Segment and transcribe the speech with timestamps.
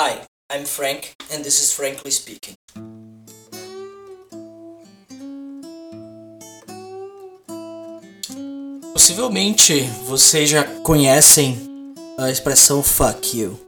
[0.00, 2.54] Hi, I'm Frank, and this is Frankly Speaking.
[8.92, 11.58] Possivelmente vocês já conhecem
[12.16, 13.58] a expressão fuck you.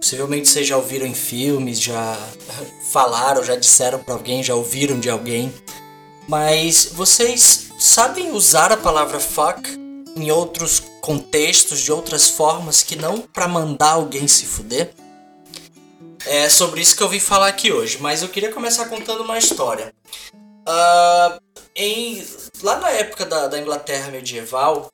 [0.00, 2.18] Possivelmente vocês já ouviram em filmes, já
[2.90, 5.54] falaram, já disseram para alguém, já ouviram de alguém.
[6.26, 9.70] Mas vocês sabem usar a palavra fuck
[10.16, 14.92] em outros contextos, de outras formas que não para mandar alguém se fuder?
[16.26, 19.38] É sobre isso que eu vim falar aqui hoje, mas eu queria começar contando uma
[19.38, 19.94] história.
[20.34, 21.40] Uh,
[21.74, 22.24] em,
[22.62, 24.88] lá na época da, da Inglaterra medieval,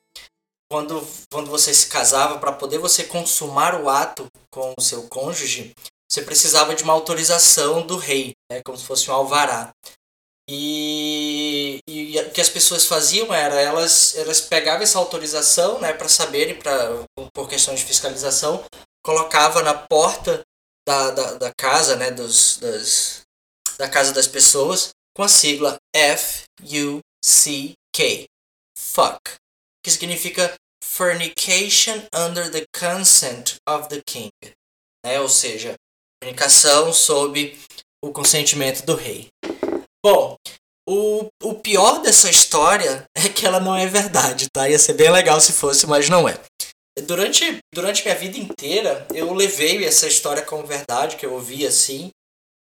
[0.71, 5.73] quando, quando você se casava, para poder você consumar o ato com o seu cônjuge,
[6.09, 9.71] você precisava de uma autorização do rei, né, como se fosse um alvará.
[10.49, 16.07] E, e, o que as pessoas faziam era elas, elas pegavam essa autorização né, para
[16.07, 17.03] saberem, pra,
[17.33, 18.63] por questões de fiscalização,
[19.05, 20.41] colocava na porta
[20.87, 23.23] da, da, da casa, né, dos, das,
[23.77, 27.05] da casa das pessoas, com a sigla F-U-C-K,
[28.77, 29.19] fuck,
[29.83, 34.31] que significa Fornication under the consent of the king,
[35.05, 35.75] né, ou seja,
[36.23, 37.59] fornicação sob
[38.01, 39.27] o consentimento do rei.
[40.03, 40.37] Bom,
[40.87, 44.69] o, o pior dessa história é que ela não é verdade, tá?
[44.69, 46.39] Ia ser bem legal se fosse, mas não é.
[47.03, 52.09] Durante, durante minha vida inteira, eu levei essa história como verdade, que eu ouvi assim,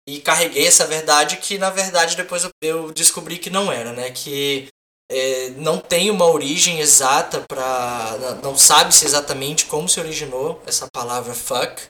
[0.06, 4.10] e carreguei essa verdade que, na verdade, depois eu, descobri que não era, né?
[4.10, 4.68] Que
[5.10, 11.32] é, não tem uma origem exata para não sabe-se exatamente como se originou essa palavra
[11.32, 11.86] fuck.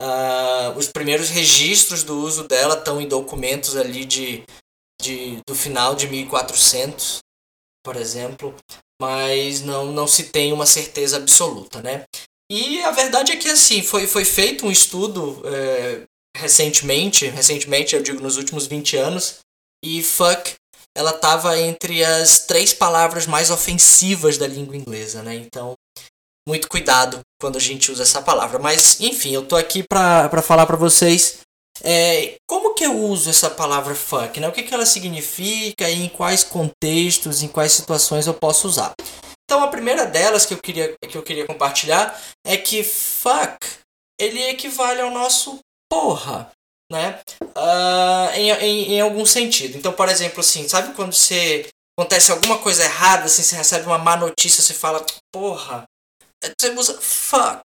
[0.00, 4.44] Uh, os primeiros registros do uso dela estão em documentos ali de
[5.00, 7.18] de, do final de 1400,
[7.84, 8.54] por exemplo,
[9.00, 12.04] mas não, não se tem uma certeza absoluta, né?
[12.54, 16.02] E a verdade é que assim, foi, foi feito um estudo é,
[16.36, 19.38] recentemente, recentemente eu digo nos últimos 20 anos,
[19.82, 20.52] e fuck,
[20.94, 25.34] ela estava entre as três palavras mais ofensivas da língua inglesa, né?
[25.34, 25.72] Então,
[26.46, 28.58] muito cuidado quando a gente usa essa palavra.
[28.58, 31.38] Mas, enfim, eu tô aqui para falar para vocês
[31.82, 34.38] é, como que eu uso essa palavra fuck?
[34.38, 34.46] Né?
[34.46, 38.92] O que, que ela significa e em quais contextos, em quais situações eu posso usar?
[39.52, 43.58] Então a primeira delas que eu queria, que eu queria compartilhar é que fuck
[44.18, 45.58] ele equivale ao nosso
[45.90, 46.50] porra,
[46.90, 47.20] né?
[47.42, 49.76] Uh, em, em, em algum sentido.
[49.76, 51.68] Então, por exemplo, assim, sabe quando você
[51.98, 55.84] acontece alguma coisa errada, assim, você recebe uma má notícia, você fala, porra,
[56.58, 57.62] você usa fuck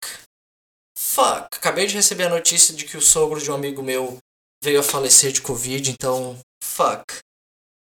[0.97, 4.18] fuck, acabei de receber a notícia de que o sogro de um amigo meu
[4.63, 7.06] veio a falecer de Covid, então fuck.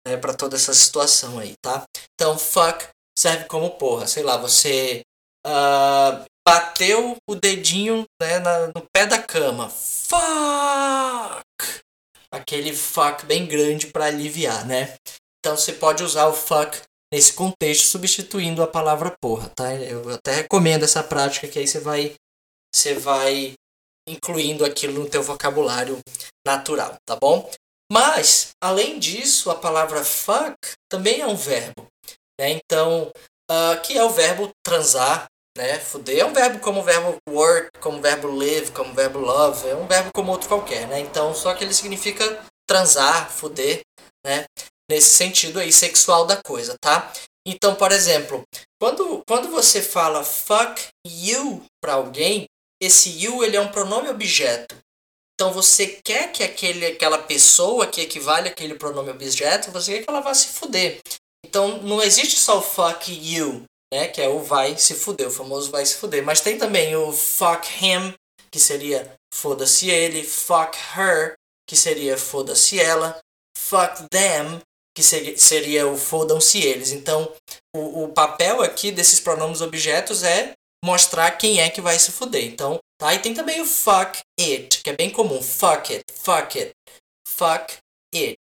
[0.07, 1.85] É para toda essa situação aí, tá?
[2.13, 2.87] Então fuck
[3.19, 5.03] serve como porra, sei lá, você
[5.47, 9.69] uh, bateu o dedinho né, na, no pé da cama.
[9.71, 11.45] Fuck!
[12.31, 14.97] Aquele fuck bem grande para aliviar, né?
[15.39, 16.81] Então você pode usar o fuck
[17.13, 19.73] nesse contexto substituindo a palavra porra, tá?
[19.75, 22.15] Eu até recomendo essa prática que aí você vai
[22.75, 23.55] você vai
[24.09, 25.99] incluindo aquilo no teu vocabulário
[26.45, 27.49] natural, tá bom?
[27.91, 30.57] Mas, além disso, a palavra fuck
[30.91, 31.87] também é um verbo,
[32.39, 32.51] né?
[32.51, 33.13] Então,
[33.51, 35.79] uh, que é o verbo transar, né?
[35.79, 39.19] Fuder é um verbo como o verbo work, como o verbo live, como o verbo
[39.19, 41.01] love, é um verbo como outro qualquer, né?
[41.01, 43.83] Então, só que ele significa transar, fuder,
[44.25, 44.45] né?
[44.91, 47.13] Nesse sentido aí sexual da coisa, tá?
[47.47, 48.43] Então, por exemplo,
[48.81, 52.47] quando, quando você fala fuck you para alguém,
[52.81, 54.77] esse you ele é um pronome objeto.
[55.35, 60.11] Então você quer que aquele, aquela pessoa que equivale àquele pronome objeto, você quer que
[60.11, 61.01] ela vá se fuder.
[61.45, 64.09] Então não existe só o fuck you, né?
[64.09, 66.25] Que é o vai se fuder, o famoso vai se fuder.
[66.25, 68.15] Mas tem também o fuck him,
[68.51, 71.35] que seria foda-se ele, fuck her,
[71.69, 73.19] que seria foda-se ela,
[73.57, 74.61] fuck them,
[74.97, 76.93] que seria o fodam-se eles.
[76.93, 77.31] Então
[77.75, 80.53] o, o papel aqui desses pronomes objetos é
[80.85, 82.45] mostrar quem é que vai se fuder.
[82.45, 83.13] Então, tá?
[83.15, 85.43] E tem também o fuck it, que é bem comum.
[85.43, 86.73] Fuck it, fuck it,
[87.27, 87.77] fuck
[88.15, 88.39] it,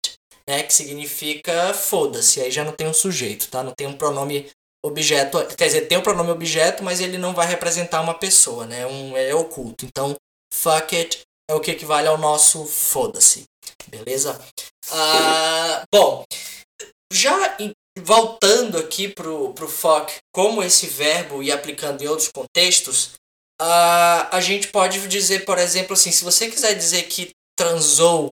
[0.46, 0.62] né?
[0.62, 2.40] Que significa foda-se.
[2.40, 3.62] Aí já não tem um sujeito, tá?
[3.62, 4.50] Não tem um pronome
[4.84, 5.38] objeto.
[5.56, 8.86] Quer dizer, tem um pronome objeto, mas ele não vai representar uma pessoa, né?
[8.86, 9.84] Um, é oculto.
[9.84, 10.16] Então,
[10.52, 13.44] fuck it é o que equivale ao nosso foda-se.
[13.88, 14.40] Beleza?
[14.90, 16.24] Ah, bom,
[17.12, 17.56] já
[17.98, 23.14] voltando aqui pro, pro fuck como esse verbo e aplicando em outros contextos,
[23.60, 28.30] uh, a gente pode dizer, por exemplo, assim, se você quiser dizer que transou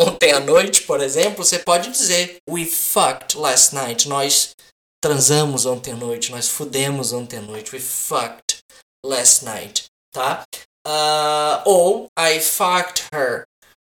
[0.00, 4.08] ontem à noite, por exemplo, você pode dizer we fucked last night.
[4.08, 4.54] Nós
[5.02, 7.74] transamos ontem à noite, nós fudemos ontem à noite.
[7.74, 8.58] We fucked
[9.04, 10.44] last night, tá?
[10.86, 13.44] Uh, ou I fucked her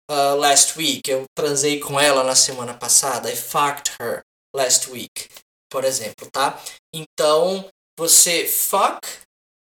[0.09, 1.09] uh, last week.
[1.09, 3.31] Eu transei com ela na semana passada.
[3.31, 4.21] I fucked her
[4.55, 5.29] last week.
[5.71, 6.61] Por exemplo, tá?
[6.93, 7.67] Então,
[7.97, 8.99] você fuck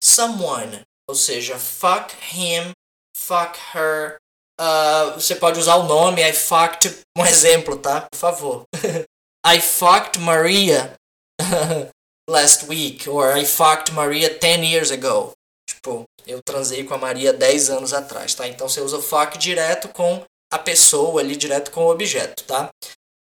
[0.02, 0.82] someone.
[1.08, 2.72] Ou seja, fuck him,
[3.16, 4.18] fuck her.
[4.60, 7.00] Uh, você pode usar o nome I fucked.
[7.16, 8.02] Um exemplo, tá?
[8.02, 8.62] Por favor.
[9.46, 10.94] I fucked Maria
[12.28, 13.08] last week.
[13.08, 15.32] Or I fucked Maria 10 years ago.
[15.66, 18.46] Tipo, eu transei com a Maria 10 anos atrás, tá?
[18.46, 20.22] Então você usa o fuck direto com
[20.52, 22.68] a pessoa ali, direto com o objeto, tá?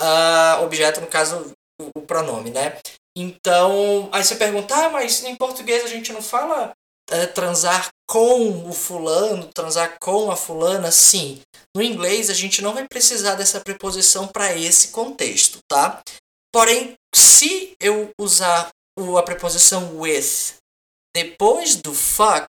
[0.01, 2.77] Uh, objeto, no caso, o, o pronome, né?
[3.17, 6.71] Então, aí você pergunta, ah, mas em português a gente não fala
[7.09, 10.91] é, transar com o fulano, transar com a fulana?
[10.91, 11.41] Sim.
[11.75, 16.01] No inglês a gente não vai precisar dessa preposição para esse contexto, tá?
[16.53, 18.69] Porém, se eu usar
[19.17, 20.55] a preposição with
[21.15, 22.47] depois do fuck,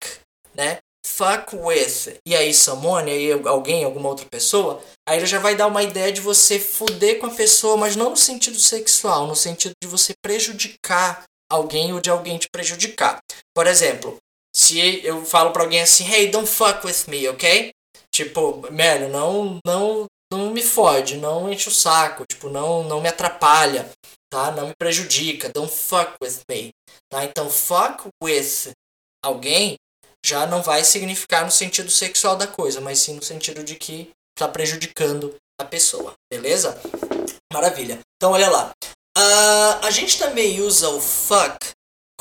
[0.54, 0.78] né?
[1.04, 5.66] Fuck with e aí someone, aí alguém, alguma outra pessoa, aí ele já vai dar
[5.66, 9.72] uma ideia de você fuder com a pessoa, mas não no sentido sexual, no sentido
[9.82, 13.19] de você prejudicar alguém ou de alguém te prejudicar.
[13.54, 14.16] Por exemplo,
[14.62, 17.73] se eu falo para alguém assim, hey, don't fuck with me, ok?
[18.14, 23.09] Tipo, velho, não, não, não me fode, não enche o saco, tipo, não, não me
[23.09, 23.91] atrapalha,
[24.31, 24.50] tá?
[24.53, 26.70] Não me prejudica, don't fuck with me.
[27.11, 27.25] Tá?
[27.25, 28.73] Então, fuck with
[29.25, 29.76] alguém
[30.25, 34.11] já não vai significar no sentido sexual da coisa, mas sim no sentido de que
[34.37, 36.81] está prejudicando a pessoa, beleza?
[37.53, 37.99] Maravilha.
[38.17, 38.70] Então, olha lá.
[39.17, 41.59] Uh, a gente também usa o fuck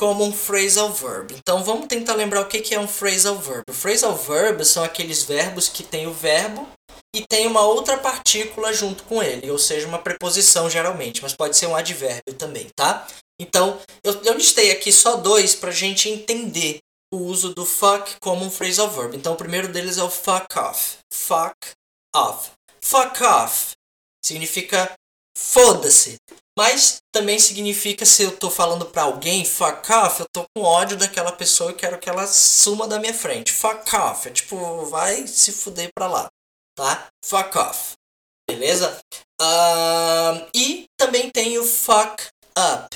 [0.02, 1.32] como um phrasal verb.
[1.32, 3.62] Então, vamos tentar lembrar o que é um phrasal verb.
[3.70, 6.68] O phrasal verb são aqueles verbos que tem o verbo
[7.14, 11.56] e tem uma outra partícula junto com ele, ou seja, uma preposição geralmente, mas pode
[11.56, 13.06] ser um advérbio também, tá?
[13.40, 16.80] Então, eu, eu listei aqui só dois para a gente entender
[17.14, 19.16] o uso do fuck como um phrasal verb.
[19.16, 20.96] Então, o primeiro deles é o fuck off.
[21.12, 21.56] Fuck
[22.12, 22.50] off.
[22.80, 23.76] Fuck off
[24.24, 24.92] significa
[25.36, 26.16] foda-se.
[26.56, 30.98] Mas também significa se eu tô falando para alguém, fuck off, eu tô com ódio
[30.98, 33.52] daquela pessoa e quero que ela suma da minha frente.
[33.52, 36.28] Fuck off, é tipo, vai se fuder pra lá,
[36.76, 37.08] tá?
[37.24, 37.92] Fuck off,
[38.48, 38.98] beleza?
[39.40, 42.22] Uh, e também tem o fuck
[42.56, 42.86] up.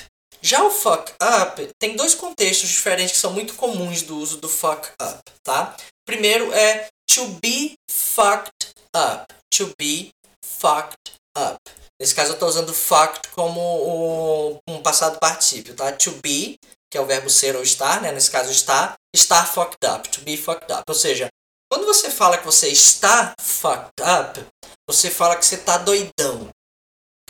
[0.42, 4.48] Já o fuck up tem dois contextos diferentes que são muito comuns do uso do
[4.48, 5.74] fuck up, tá?
[6.06, 9.26] Primeiro é to be fucked up.
[9.54, 10.10] To be
[10.44, 11.58] fucked up.
[12.00, 15.92] Nesse caso eu estou usando fucked como um passado particípio, tá?
[15.92, 16.58] To be,
[16.90, 18.12] que é o verbo ser ou estar, né?
[18.12, 20.08] Nesse caso estar, estar fucked up.
[20.08, 20.84] To be fucked up.
[20.88, 21.28] Ou seja,
[21.70, 24.46] quando você fala que você está fucked up,
[24.88, 26.48] você fala que você está doidão.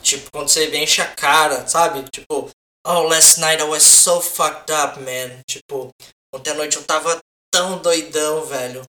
[0.02, 2.04] Tipo, quando você enche a cara, sabe?
[2.10, 2.50] Tipo,
[2.88, 5.42] Oh, last night I was so fucked up, man.
[5.44, 5.90] Tipo,
[6.32, 7.18] ontem à noite eu tava
[7.50, 8.84] tão doidão, velho.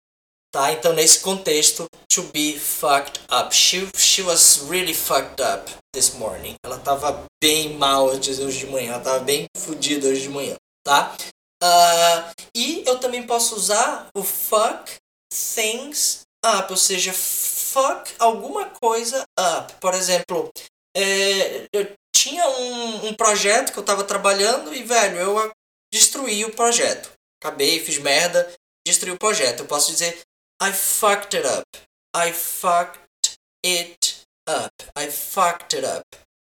[0.57, 0.71] Tá?
[0.71, 3.53] Então, nesse contexto, to be fucked up.
[3.53, 6.55] She, she was really fucked up this morning.
[6.65, 8.93] Ela tava bem mal hoje de manhã.
[8.93, 11.15] Ela tava bem fodida hoje de manhã, tá?
[11.63, 14.95] Uh, e eu também posso usar o fuck
[15.31, 19.75] things up, ou seja, fuck alguma coisa up.
[19.79, 20.49] Por exemplo,
[20.95, 25.51] é, eu tinha um, um projeto que eu tava trabalhando e, velho, eu
[25.93, 27.11] destruí o projeto.
[27.39, 28.51] Acabei, fiz merda,
[28.87, 29.59] destruí o projeto.
[29.59, 30.19] Eu posso dizer
[30.59, 31.67] I fucked it up.
[32.13, 34.73] I fucked it up.
[34.95, 36.05] I fucked it up.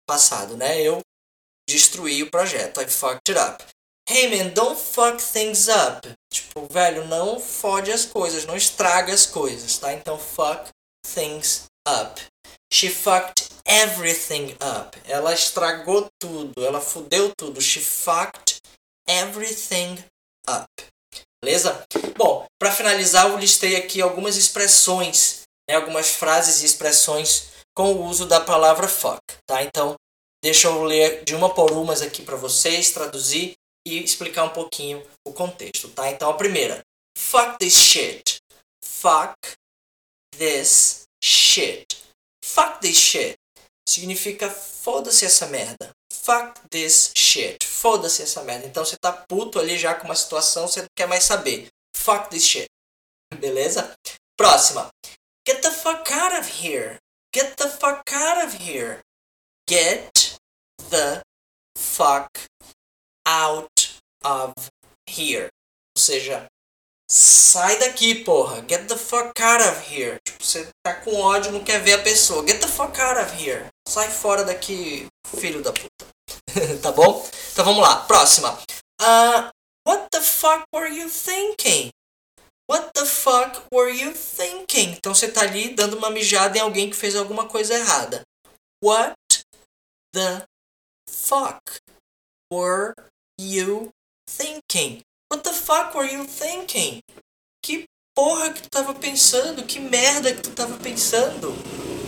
[0.06, 0.82] Passado, né?
[0.82, 1.00] Eu
[1.68, 2.80] destruí o projeto.
[2.80, 3.64] I fucked it up.
[4.06, 6.06] Hey man, don't fuck things up.
[6.30, 9.94] Tipo, velho, não fode as coisas, não estraga as coisas, tá?
[9.94, 10.70] Então, fuck
[11.02, 12.20] things up.
[12.70, 14.98] She fucked everything up.
[15.06, 17.62] Ela estragou tudo, ela fudeu tudo.
[17.62, 18.60] She fucked
[19.08, 20.04] everything
[20.46, 20.68] up.
[21.44, 21.84] Beleza?
[22.16, 28.06] Bom, para finalizar, eu listei aqui algumas expressões, né, algumas frases e expressões com o
[28.06, 29.62] uso da palavra fuck, tá?
[29.62, 29.94] Então,
[30.42, 33.52] deixa eu ler de uma por umas aqui para vocês, traduzir
[33.86, 36.10] e explicar um pouquinho o contexto, tá?
[36.10, 36.80] Então, a primeira,
[37.14, 38.38] fuck this shit.
[38.82, 39.34] Fuck
[40.38, 41.94] this shit.
[42.42, 43.36] Fuck this shit
[43.88, 45.90] significa foda-se essa merda.
[46.12, 47.64] Fuck this shit.
[47.66, 48.66] Foda-se essa merda.
[48.66, 51.68] Então você tá puto ali já com uma situação, você não quer mais saber.
[51.96, 52.68] Fuck this shit.
[53.38, 53.94] Beleza?
[54.36, 54.88] Próxima.
[55.46, 56.98] Get the fuck out of here.
[57.34, 59.00] Get the fuck out of here.
[59.68, 60.38] Get
[60.90, 61.22] the
[61.76, 62.30] fuck
[63.26, 63.68] out
[64.24, 64.54] of
[65.08, 65.48] here.
[65.96, 66.46] Ou seja,
[67.10, 68.64] Sai daqui, porra.
[68.66, 70.18] Get the fuck out of here.
[70.24, 72.46] Tipo, você tá com ódio, não quer ver a pessoa.
[72.46, 73.66] Get the fuck out of here.
[73.86, 76.06] Sai fora daqui, filho da puta.
[76.82, 77.28] tá bom?
[77.52, 78.04] Então vamos lá.
[78.06, 78.58] Próxima.
[79.00, 79.50] Uh,
[79.86, 81.90] what the fuck were you thinking?
[82.66, 84.92] What the fuck were you thinking?
[84.96, 88.22] Então você tá ali dando uma mijada em alguém que fez alguma coisa errada.
[88.82, 89.14] What
[90.14, 90.46] the
[91.06, 91.60] fuck
[92.50, 92.94] were
[93.38, 93.90] you
[94.26, 95.02] thinking?
[95.30, 97.00] What the fuck were you thinking?
[97.62, 97.84] Que
[98.16, 99.64] porra que tu tava pensando?
[99.66, 101.52] Que merda que tu tava pensando?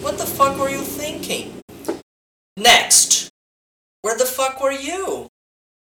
[0.02, 1.58] What the fuck were you thinking?
[2.56, 3.28] Next.
[4.02, 5.26] Where the fuck were you?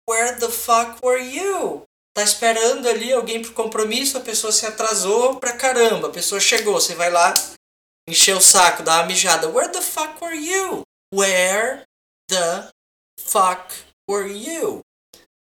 [0.07, 1.83] Where the fuck were you?
[2.13, 6.73] Tá esperando ali alguém pro compromisso, a pessoa se atrasou pra caramba, a pessoa chegou,
[6.73, 7.33] você vai lá,
[8.07, 9.47] encher o saco, dá uma mijada.
[9.49, 10.83] Where the fuck were you?
[11.13, 11.85] Where
[12.27, 12.69] the
[13.17, 13.73] fuck
[14.09, 14.81] were you?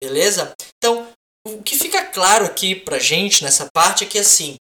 [0.02, 0.54] Beleza?
[0.78, 1.09] Então,
[1.48, 4.56] o que fica claro aqui pra gente nessa parte é que assim,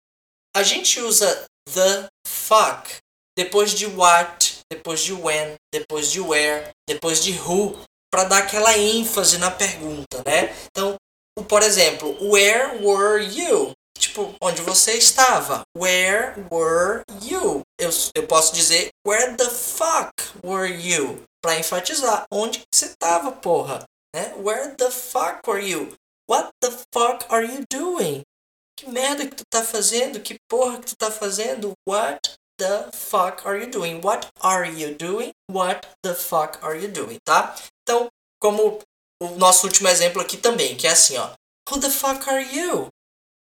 [0.55, 2.97] a gente usa the fuck
[3.37, 7.77] depois de what, depois de when, depois de where, depois de who,
[8.11, 10.55] para dar aquela ênfase na pergunta, né?
[10.71, 10.95] Então,
[11.49, 13.73] por exemplo, where were you?
[13.97, 15.63] Tipo, onde você estava?
[15.77, 17.61] Where were you?
[17.79, 20.11] Eu, eu posso dizer where the fuck
[20.43, 21.23] were you?
[21.41, 23.83] Para enfatizar, onde você estava, porra?
[24.15, 24.33] Né?
[24.37, 25.93] Where the fuck were you?
[26.27, 28.23] What the fuck are you doing?
[28.77, 30.19] Que merda que tu tá fazendo?
[30.19, 31.73] Que porra que tu tá fazendo?
[31.87, 34.01] What the fuck are you doing?
[34.01, 35.31] What are you doing?
[35.47, 37.19] What the fuck are you doing?
[37.23, 37.55] Tá?
[37.83, 38.09] Então,
[38.41, 38.81] como
[39.21, 41.31] o nosso último exemplo aqui também, que é assim, ó.
[41.69, 42.89] Who the fuck are you?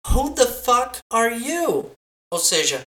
[0.09, 1.93] Who the fuck are you?
[2.33, 2.83] Ou seja,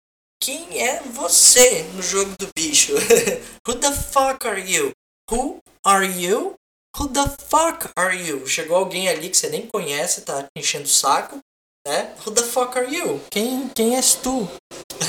[0.43, 2.95] quem é você no jogo do bicho?
[3.67, 4.93] Who the fuck are you?
[5.31, 6.55] Who are you?
[6.99, 8.47] Who the fuck are you?
[8.47, 11.39] Chegou alguém ali que você nem conhece, tá enchendo o saco,
[11.87, 12.13] né?
[12.27, 13.21] Who the fuck are you?
[13.31, 14.49] Quem, quem és tu?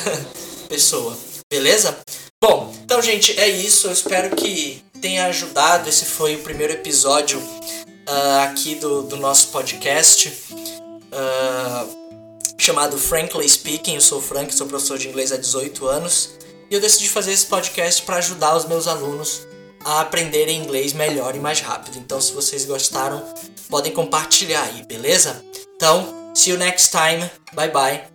[0.70, 1.18] Pessoa.
[1.52, 1.98] Beleza?
[2.42, 3.88] Bom, então, gente, é isso.
[3.88, 5.90] Eu espero que tenha ajudado.
[5.90, 10.30] Esse foi o primeiro episódio uh, aqui do, do nosso podcast.
[10.30, 12.02] Uh,
[12.58, 13.96] chamado Frankly Speaking.
[13.96, 16.32] Eu sou o Frank, sou professor de inglês há 18 anos.
[16.70, 19.51] E eu decidi fazer esse podcast para ajudar os meus alunos
[19.86, 21.98] a aprenderem inglês melhor e mais rápido.
[21.98, 23.24] Então, se vocês gostaram,
[23.70, 25.44] podem compartilhar aí, beleza?
[25.76, 27.30] Então, see you next time.
[27.54, 28.11] Bye bye.